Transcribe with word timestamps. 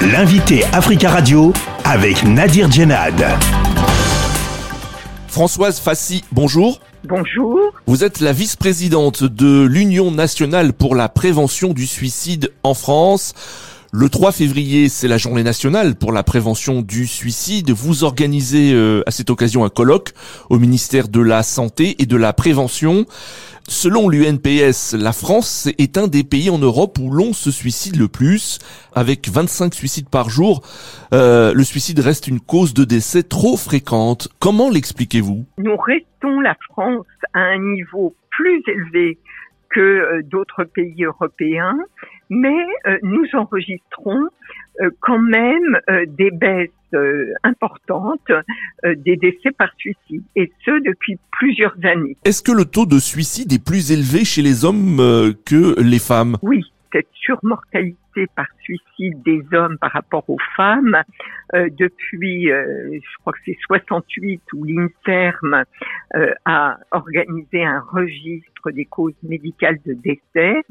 L'invité 0.00 0.62
Africa 0.72 1.10
Radio 1.10 1.52
avec 1.84 2.22
Nadir 2.22 2.70
Djenad. 2.70 3.20
Françoise 5.26 5.80
Fassi, 5.80 6.22
bonjour. 6.30 6.80
Bonjour. 7.02 7.58
Vous 7.88 8.04
êtes 8.04 8.20
la 8.20 8.32
vice-présidente 8.32 9.24
de 9.24 9.64
l'Union 9.64 10.12
nationale 10.12 10.72
pour 10.72 10.94
la 10.94 11.08
prévention 11.08 11.72
du 11.72 11.84
suicide 11.84 12.52
en 12.62 12.74
France. 12.74 13.34
Le 13.90 14.10
3 14.10 14.32
février, 14.32 14.90
c'est 14.90 15.08
la 15.08 15.16
journée 15.16 15.42
nationale 15.42 15.94
pour 15.94 16.12
la 16.12 16.22
prévention 16.22 16.82
du 16.82 17.06
suicide. 17.06 17.70
Vous 17.70 18.04
organisez 18.04 18.74
euh, 18.74 19.02
à 19.06 19.10
cette 19.10 19.30
occasion 19.30 19.64
un 19.64 19.70
colloque 19.70 20.10
au 20.50 20.58
ministère 20.58 21.08
de 21.08 21.22
la 21.22 21.42
Santé 21.42 21.96
et 21.98 22.04
de 22.04 22.16
la 22.18 22.34
Prévention. 22.34 23.06
Selon 23.66 24.10
l'UNPS, 24.10 24.94
la 24.94 25.12
France 25.12 25.70
est 25.78 25.96
un 25.96 26.06
des 26.06 26.22
pays 26.22 26.50
en 26.50 26.58
Europe 26.58 26.98
où 27.00 27.10
l'on 27.10 27.32
se 27.32 27.50
suicide 27.50 27.96
le 27.96 28.08
plus. 28.08 28.58
Avec 28.94 29.26
25 29.26 29.72
suicides 29.72 30.10
par 30.10 30.28
jour, 30.28 30.60
euh, 31.14 31.54
le 31.54 31.64
suicide 31.64 32.00
reste 32.00 32.28
une 32.28 32.40
cause 32.40 32.74
de 32.74 32.84
décès 32.84 33.22
trop 33.22 33.56
fréquente. 33.56 34.28
Comment 34.38 34.68
l'expliquez-vous? 34.68 35.46
Nous 35.56 35.76
restons 35.78 36.40
la 36.40 36.56
France 36.70 37.06
à 37.32 37.40
un 37.40 37.58
niveau 37.58 38.14
plus 38.28 38.62
élevé 38.66 39.18
que 39.70 39.80
euh, 39.80 40.22
d'autres 40.24 40.64
pays 40.64 41.04
européens, 41.04 41.78
mais 42.30 42.64
euh, 42.86 42.98
nous 43.02 43.24
enregistrons 43.34 44.28
euh, 44.80 44.90
quand 45.00 45.18
même 45.18 45.80
des 46.06 46.30
baisses 46.30 46.70
importantes 47.42 48.32
des 48.82 49.16
décès 49.16 49.50
par 49.50 49.68
suicide, 49.76 50.22
et 50.36 50.50
ce 50.64 50.70
depuis 50.84 51.18
plusieurs 51.32 51.76
années. 51.82 52.16
Est-ce 52.24 52.42
que 52.42 52.52
le 52.52 52.64
taux 52.64 52.86
de 52.86 52.98
suicide 52.98 53.52
est 53.52 53.62
plus 53.62 53.92
élevé 53.92 54.24
chez 54.24 54.40
les 54.40 54.64
hommes 54.64 54.96
que 55.44 55.78
les 55.82 55.98
femmes? 55.98 56.38
Oui, 56.40 56.64
cette 56.92 57.08
surmortalité 57.12 58.26
par 58.34 58.46
suicide 58.62 59.22
des 59.22 59.42
hommes 59.52 59.76
par 59.78 59.92
rapport 59.92 60.24
aux 60.28 60.38
femmes 60.56 60.96
euh, 61.54 61.68
depuis, 61.78 62.50
euh, 62.50 62.90
je 62.92 63.18
crois 63.20 63.32
que 63.32 63.38
c'est 63.46 63.56
68 63.66 64.42
où 64.52 64.64
l'INSERM 64.64 65.64
euh, 66.14 66.34
a 66.44 66.78
organisé 66.90 67.64
un 67.64 67.80
registre 67.80 68.70
des 68.70 68.84
causes 68.84 69.14
médicales 69.22 69.78
de 69.86 69.94
décès 69.94 70.62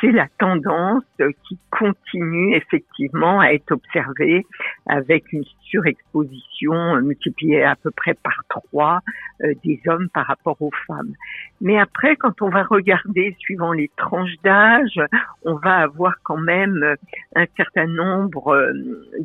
c'est 0.00 0.12
la 0.12 0.28
tendance 0.38 1.04
qui 1.48 1.58
continue 1.70 2.54
effectivement 2.54 3.40
à 3.40 3.52
être 3.52 3.72
observée 3.72 4.46
avec 4.86 5.32
une 5.32 5.44
surexposition 5.62 7.00
multipliée 7.00 7.62
à 7.62 7.76
peu 7.76 7.90
près 7.90 8.14
par 8.14 8.42
trois 8.48 9.00
euh, 9.42 9.52
des 9.64 9.80
hommes 9.86 10.08
par 10.10 10.26
rapport 10.26 10.60
aux 10.60 10.72
femmes. 10.86 11.14
Mais 11.60 11.78
après, 11.78 12.16
quand 12.16 12.42
on 12.42 12.48
va 12.48 12.62
regarder 12.62 13.36
suivant 13.38 13.72
les 13.72 13.90
tranches 13.96 14.36
d'âge, 14.44 15.00
on 15.44 15.54
va 15.54 15.76
avoir 15.76 16.14
quand 16.22 16.38
même 16.38 16.96
un 17.34 17.46
certain 17.56 17.86
nombre 17.86 18.48
euh, 18.54 18.72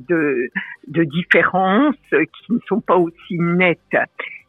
de, 0.09 0.49
de 0.87 1.03
différences 1.03 1.95
qui 2.09 2.53
ne 2.53 2.59
sont 2.67 2.81
pas 2.81 2.97
aussi 2.97 3.37
nettes. 3.37 3.79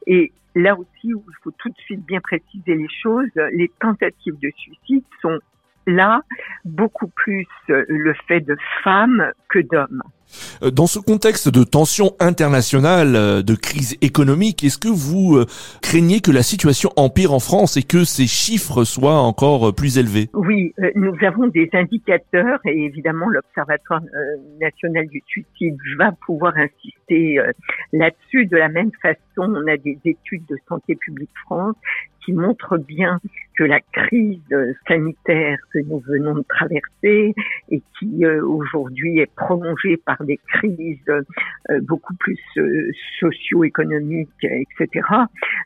Et 0.06 0.32
là 0.54 0.74
aussi, 0.76 0.88
il 1.04 1.34
faut 1.42 1.52
tout 1.52 1.68
de 1.68 1.78
suite 1.78 2.04
bien 2.06 2.20
préciser 2.20 2.74
les 2.74 2.88
choses, 3.02 3.30
les 3.52 3.70
tentatives 3.80 4.38
de 4.38 4.50
suicide 4.56 5.04
sont 5.20 5.38
là 5.86 6.22
beaucoup 6.64 7.08
plus 7.08 7.46
euh, 7.70 7.84
le 7.88 8.14
fait 8.26 8.40
de 8.40 8.56
femmes 8.82 9.32
que 9.48 9.58
d'hommes. 9.58 10.02
Euh, 10.62 10.70
dans 10.70 10.86
ce 10.86 10.98
contexte 10.98 11.48
de 11.48 11.64
tension 11.64 12.12
internationale, 12.20 13.16
euh, 13.16 13.42
de 13.42 13.54
crise 13.54 13.96
économique, 14.00 14.64
est-ce 14.64 14.78
que 14.78 14.88
vous 14.88 15.44
craignez 15.82 16.20
que 16.20 16.30
la 16.30 16.42
situation 16.42 16.90
empire 16.96 17.32
en 17.32 17.40
France 17.40 17.76
et 17.76 17.82
que 17.82 18.04
ces 18.04 18.26
chiffres 18.26 18.84
soient 18.84 19.20
encore 19.20 19.74
plus 19.74 19.98
élevés? 19.98 20.28
Oui, 20.34 20.74
nous 20.94 21.14
avons 21.22 21.46
des 21.48 21.68
indicateurs 21.72 22.60
et 22.64 22.84
évidemment 22.84 23.28
l'Observatoire 23.28 24.02
national 24.60 25.06
du 25.08 25.22
suicide 25.26 25.76
va 25.98 26.12
pouvoir 26.26 26.54
insister 26.56 27.38
là-dessus. 27.92 28.46
De 28.46 28.56
la 28.56 28.68
même 28.68 28.90
façon, 29.02 29.18
on 29.38 29.66
a 29.66 29.76
des 29.76 29.98
études 30.04 30.46
de 30.48 30.56
Santé 30.68 30.94
publique 30.96 31.30
France 31.44 31.76
qui 32.24 32.32
montre 32.32 32.78
bien 32.78 33.20
que 33.56 33.64
la 33.64 33.80
crise 33.80 34.40
sanitaire 34.88 35.58
que 35.72 35.78
nous 35.80 36.00
venons 36.00 36.34
de 36.34 36.44
traverser 36.48 37.34
et 37.70 37.82
qui 37.98 38.24
euh, 38.24 38.44
aujourd'hui 38.44 39.18
est 39.18 39.32
prolongée 39.34 39.96
par 39.96 40.23
des 40.24 40.38
crises 40.48 40.98
euh, 41.08 41.22
beaucoup 41.82 42.14
plus 42.14 42.38
euh, 42.58 42.90
socio-économiques, 43.20 44.28
etc. 44.44 45.06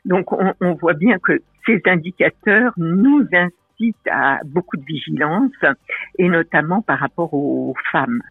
Donc 0.05 0.31
on, 0.31 0.53
on 0.61 0.73
voit 0.73 0.93
bien 0.93 1.17
que 1.19 1.41
ces 1.65 1.81
indicateurs 1.85 2.73
nous 2.77 3.25
incitent 3.33 4.07
à 4.09 4.39
beaucoup 4.45 4.77
de 4.77 4.85
vigilance 4.85 5.51
et 6.17 6.27
notamment 6.29 6.81
par 6.81 6.99
rapport 6.99 7.33
aux 7.33 7.73
femmes 7.91 8.21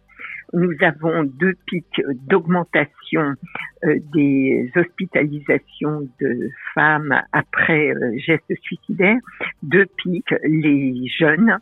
nous 0.51 0.73
avons 0.81 1.23
deux 1.25 1.53
pics 1.67 2.01
d'augmentation 2.27 3.35
euh, 3.83 3.99
des 4.13 4.71
hospitalisations 4.75 6.09
de 6.19 6.49
femmes 6.73 7.21
après 7.31 7.93
gestes 8.17 8.55
suicidaires, 8.63 9.19
deux 9.61 9.85
pics 9.85 10.33
les 10.43 11.07
jeunes, 11.07 11.59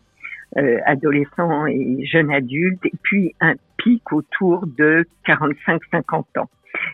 euh, 0.58 0.80
adolescents 0.86 1.66
et 1.68 2.06
jeunes 2.06 2.32
adultes, 2.32 2.86
et 2.86 2.94
puis 3.04 3.36
un 3.42 3.54
pic 3.78 4.12
autour 4.12 4.66
de 4.66 5.06
45-50 5.28 6.40
ans. 6.40 6.50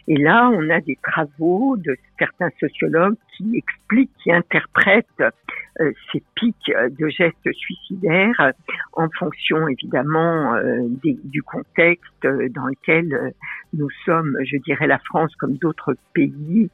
Et 0.07 0.17
là, 0.17 0.49
on 0.53 0.69
a 0.69 0.79
des 0.79 0.97
travaux 1.01 1.75
de 1.77 1.97
certains 2.17 2.49
sociologues 2.59 3.15
qui 3.35 3.57
expliquent, 3.57 4.11
qui 4.23 4.31
interprètent 4.31 5.23
euh, 5.81 5.91
ces 6.11 6.23
pics 6.35 6.71
de 6.99 7.07
gestes 7.09 7.51
suicidaires 7.51 8.51
en 8.93 9.07
fonction 9.17 9.67
évidemment 9.67 10.55
euh, 10.55 10.87
du 11.03 11.41
contexte 11.41 12.21
dans 12.21 12.67
lequel 12.67 13.33
nous 13.73 13.89
sommes, 14.05 14.37
je 14.43 14.57
dirais 14.57 14.87
la 14.87 14.99
France 14.99 15.35
comme 15.35 15.57
d'autres 15.57 15.95
pays, 16.13 16.69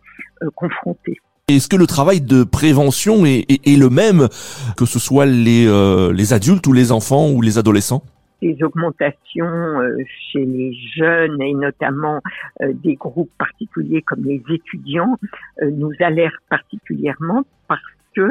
confrontés. 0.56 1.19
Est-ce 1.50 1.68
que 1.68 1.76
le 1.76 1.88
travail 1.88 2.22
de 2.22 2.44
prévention 2.44 3.26
est, 3.26 3.46
le 3.66 3.90
même 3.90 4.28
que 4.78 4.86
ce 4.86 5.00
soit 5.00 5.26
les, 5.26 5.66
les 6.14 6.34
adultes 6.34 6.66
ou 6.68 6.74
les 6.74 6.92
enfants 6.92 7.30
ou 7.32 7.42
les 7.42 7.58
adolescents? 7.58 8.04
Des 8.42 8.58
augmentations 8.64 9.82
euh, 9.82 9.98
chez 10.32 10.46
les 10.46 10.74
jeunes 10.96 11.42
et 11.42 11.54
notamment 11.54 12.22
euh, 12.62 12.72
des 12.74 12.96
groupes 12.96 13.32
particuliers 13.38 14.02
comme 14.02 14.24
les 14.24 14.42
étudiants 14.50 15.18
euh, 15.62 15.70
nous 15.72 15.92
alertent 16.00 16.36
particulièrement 16.50 17.44
parce 17.68 17.81
que 18.16 18.28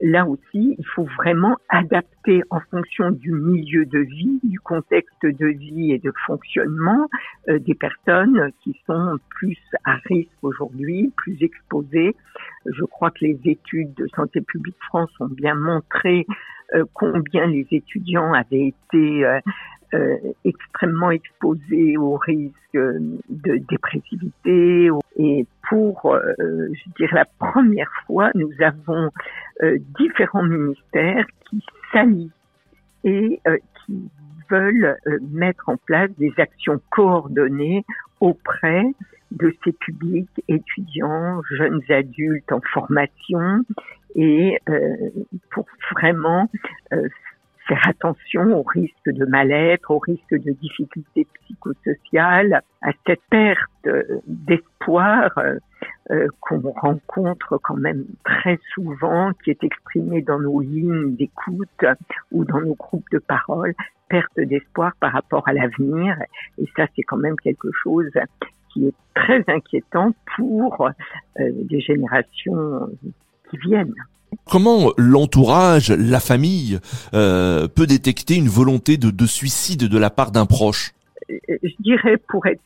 là 0.00 0.26
aussi, 0.26 0.74
il 0.78 0.86
faut 0.94 1.06
vraiment 1.18 1.56
adapter 1.68 2.42
en 2.48 2.60
fonction 2.70 3.10
du 3.10 3.30
milieu 3.32 3.84
de 3.84 3.98
vie, 3.98 4.40
du 4.42 4.58
contexte 4.58 5.22
de 5.22 5.46
vie 5.46 5.92
et 5.92 5.98
de 5.98 6.12
fonctionnement 6.26 7.08
des 7.46 7.74
personnes 7.74 8.50
qui 8.64 8.76
sont 8.84 9.16
plus 9.30 9.58
à 9.84 9.94
risque 10.06 10.28
aujourd'hui, 10.42 11.12
plus 11.16 11.36
exposées. 11.40 12.16
Je 12.66 12.84
crois 12.84 13.10
que 13.10 13.24
les 13.24 13.38
études 13.44 13.94
de 13.94 14.06
Santé 14.14 14.40
publique 14.40 14.76
France 14.88 15.10
ont 15.20 15.28
bien 15.28 15.54
montré 15.54 16.26
euh, 16.74 16.84
combien 16.94 17.46
les 17.46 17.66
étudiants 17.70 18.32
avaient 18.32 18.68
été 18.68 19.24
euh, 19.26 19.40
euh, 19.94 20.16
extrêmement 20.44 21.10
exposés 21.10 21.98
au 21.98 22.16
risque 22.16 22.54
de 22.72 23.56
dépressivité. 23.68 24.88
Et 25.18 25.46
pour, 25.68 26.16
je 26.38 26.90
dirais, 26.96 27.14
la 27.14 27.26
première 27.38 27.90
fois, 28.06 28.30
nous 28.34 28.50
avons 28.60 29.10
différents 29.98 30.44
ministères 30.44 31.26
qui 31.50 31.62
s'allient 31.92 32.32
et 33.04 33.40
qui 33.84 34.08
veulent 34.48 34.96
mettre 35.30 35.68
en 35.68 35.76
place 35.76 36.10
des 36.16 36.32
actions 36.38 36.80
coordonnées 36.90 37.84
auprès 38.20 38.84
de 39.32 39.54
ces 39.64 39.72
publics 39.72 40.42
étudiants, 40.48 41.40
jeunes 41.50 41.82
adultes 41.88 42.52
en 42.52 42.60
formation 42.72 43.64
et 44.14 44.58
euh, 44.68 44.96
pour 45.50 45.66
vraiment 45.92 46.48
euh, 46.92 47.08
faire 47.66 47.80
attention 47.88 48.58
au 48.58 48.62
risque 48.62 49.06
de 49.06 49.24
mal-être, 49.24 49.90
au 49.90 49.98
risque 49.98 50.34
de 50.34 50.52
difficultés 50.52 51.26
psychosociales, 51.42 52.62
à 52.82 52.90
cette 53.06 53.22
perte 53.30 53.88
d'espoir 54.26 55.30
euh, 56.10 56.28
qu'on 56.40 56.60
rencontre 56.72 57.58
quand 57.62 57.76
même 57.76 58.04
très 58.24 58.58
souvent, 58.74 59.32
qui 59.44 59.50
est 59.50 59.62
exprimée 59.64 60.20
dans 60.20 60.40
nos 60.40 60.60
lignes 60.60 61.14
d'écoute 61.14 61.84
ou 62.32 62.44
dans 62.44 62.60
nos 62.60 62.74
groupes 62.74 63.08
de 63.12 63.18
parole, 63.18 63.74
perte 64.08 64.38
d'espoir 64.38 64.92
par 65.00 65.12
rapport 65.12 65.46
à 65.48 65.52
l'avenir. 65.52 66.16
Et 66.58 66.66
ça, 66.76 66.86
c'est 66.94 67.02
quand 67.02 67.16
même 67.16 67.36
quelque 67.36 67.70
chose 67.82 68.10
qui 68.72 68.86
est 68.86 68.94
très 69.14 69.44
inquiétant 69.48 70.14
pour 70.36 70.88
des 71.38 71.80
générations 71.80 72.88
viennent. 73.64 73.94
Comment 74.50 74.92
l'entourage, 74.96 75.90
la 75.90 76.20
famille 76.20 76.78
euh, 77.12 77.68
peut 77.68 77.86
détecter 77.86 78.36
une 78.36 78.48
volonté 78.48 78.96
de, 78.96 79.10
de 79.10 79.26
suicide 79.26 79.88
de 79.88 79.98
la 79.98 80.08
part 80.08 80.32
d'un 80.32 80.46
proche? 80.46 80.92
Euh, 81.30 81.36
Je 81.62 81.74
dirais 81.80 82.16
pour 82.16 82.46
être 82.46 82.62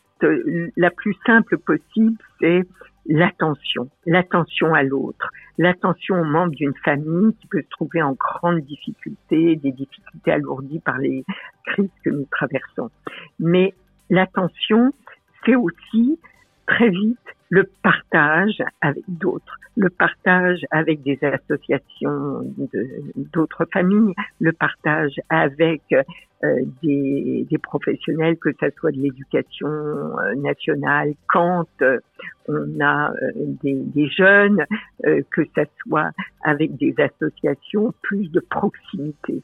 la 0.77 0.91
plus 0.91 1.15
simple 1.27 1.59
possible, 1.59 2.17
c'est 2.41 2.63
l'attention, 3.07 3.91
l'attention 4.07 4.75
à 4.75 4.83
l'autre, 4.83 5.29
l'attention 5.59 6.21
aux 6.21 6.25
membres 6.25 6.55
d'une 6.55 6.75
famille 6.85 7.35
qui 7.41 7.47
peut 7.49 7.63
se 7.63 7.69
trouver 7.69 8.01
en 8.01 8.15
grande 8.15 8.61
difficulté, 8.61 9.57
des 9.57 9.73
difficultés 9.73 10.31
alourdies 10.31 10.81
par 10.81 10.99
les 10.99 11.25
crises 11.67 11.91
que 12.05 12.11
nous 12.11 12.27
traversons. 12.31 12.91
Mais 13.39 13.75
l'attention, 14.09 14.95
c'est 15.47 15.55
aussi 15.55 16.19
très 16.67 16.91
vite 16.91 17.19
le 17.49 17.69
partage 17.83 18.61
avec 18.81 19.05
d'autres, 19.07 19.57
le 19.77 19.89
partage 19.89 20.65
avec 20.73 21.03
des 21.03 21.19
associations 21.23 22.43
d'autres 23.15 23.67
familles, 23.73 24.15
le 24.41 24.53
partage 24.53 25.15
avec 25.29 25.83
euh, 25.93 26.55
des, 26.83 27.47
des, 27.49 27.59
professionnels, 27.59 28.37
que 28.39 28.51
ce 28.61 28.67
soit 28.79 28.91
de 28.91 28.99
l'éducation 28.99 29.69
euh, 29.69 30.35
nationale, 30.35 31.15
quand 31.29 31.69
euh, 31.83 31.99
on 32.49 32.81
a 32.81 33.13
des, 33.63 33.75
des, 33.75 34.09
jeunes, 34.09 34.65
que 35.03 35.45
ce 35.57 35.63
soit 35.83 36.11
avec 36.43 36.77
des 36.77 36.95
associations, 36.99 37.95
plus 38.03 38.31
de 38.31 38.41
proximité. 38.41 39.43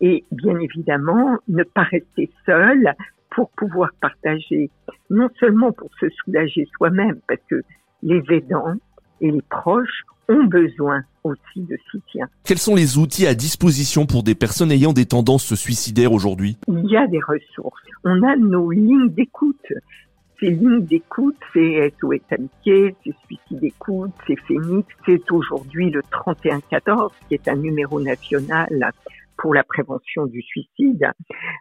Et 0.00 0.24
bien 0.30 0.58
évidemment, 0.58 1.38
ne 1.48 1.62
pas 1.62 1.84
rester 1.84 2.30
seul, 2.44 2.94
pour 3.36 3.50
pouvoir 3.50 3.90
partager, 4.00 4.70
non 5.10 5.28
seulement 5.38 5.70
pour 5.70 5.90
se 6.00 6.06
soulager 6.08 6.66
soi-même, 6.74 7.20
parce 7.28 7.40
que 7.48 7.62
les 8.02 8.22
aidants 8.30 8.74
et 9.20 9.30
les 9.30 9.42
proches 9.42 10.04
ont 10.28 10.44
besoin 10.44 11.02
aussi 11.22 11.60
de 11.60 11.76
soutien. 11.90 12.26
Quels 12.44 12.58
sont 12.58 12.74
les 12.74 12.96
outils 12.98 13.26
à 13.26 13.34
disposition 13.34 14.06
pour 14.06 14.22
des 14.22 14.34
personnes 14.34 14.72
ayant 14.72 14.94
des 14.94 15.04
tendances 15.04 15.54
suicidaires 15.54 16.12
aujourd'hui? 16.12 16.56
Il 16.66 16.86
y 16.86 16.96
a 16.96 17.06
des 17.06 17.20
ressources. 17.20 17.82
On 18.04 18.22
a 18.22 18.36
nos 18.36 18.70
lignes 18.70 19.10
d'écoute. 19.10 19.72
Ces 20.40 20.50
lignes 20.50 20.84
d'écoute, 20.84 21.36
c'est 21.52 21.92
SOS 22.00 22.20
Amitié, 22.30 22.96
c'est 23.04 23.14
Suicide 23.26 23.64
Écoute, 23.64 24.12
c'est 24.26 24.36
Phoenix, 24.46 24.88
c'est 25.04 25.30
aujourd'hui 25.30 25.90
le 25.90 26.02
3114, 26.10 27.12
qui 27.28 27.34
est 27.34 27.48
un 27.48 27.56
numéro 27.56 28.00
national 28.00 28.92
pour 29.38 29.54
la 29.54 29.64
prévention 29.64 30.26
du 30.26 30.42
suicide. 30.42 31.10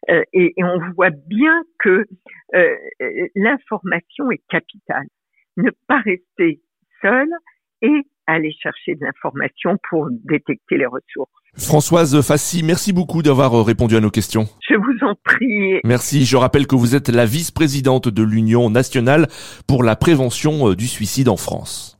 Euh, 0.10 0.24
et, 0.34 0.54
on 0.58 0.80
voit 0.96 1.12
bien 1.28 1.64
que 1.80 2.06
euh, 2.56 2.76
l'information 3.36 4.32
est 4.32 4.44
capitale. 4.50 5.06
Ne 5.58 5.72
pas 5.88 6.00
rester 6.00 6.62
seul 7.02 7.28
et 7.82 8.02
aller 8.28 8.52
chercher 8.52 8.96
de 8.96 9.06
l'information 9.06 9.78
pour 9.90 10.10
détecter 10.12 10.78
les 10.78 10.86
ressources. 10.86 11.32
Françoise 11.58 12.22
Fassi, 12.22 12.64
merci 12.64 12.92
beaucoup 12.92 13.22
d'avoir 13.22 13.66
répondu 13.66 13.96
à 13.96 14.02
nos 14.02 14.10
questions. 14.10 14.46
Je 14.68 14.76
vous 14.76 15.08
en 15.08 15.16
prie. 15.24 15.80
Merci. 15.86 16.26
Je 16.26 16.36
rappelle 16.36 16.68
que 16.68 16.76
vous 16.76 16.96
êtes 16.96 17.08
la 17.08 17.26
vice-présidente 17.26 18.10
de 18.10 18.24
l'Union 18.24 18.70
nationale 18.70 19.28
pour 19.68 19.84
la 19.84 19.96
prévention 19.96 20.74
du 20.74 20.88
suicide 20.88 21.30
en 21.30 21.38
France. 21.38 21.94